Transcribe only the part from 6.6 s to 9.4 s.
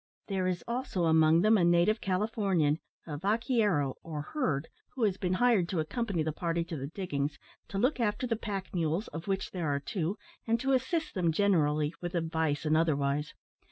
to the diggings, to look after the pack mules, of